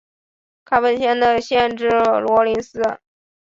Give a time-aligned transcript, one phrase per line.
[0.65, 2.81] 卡本县的县治罗林斯。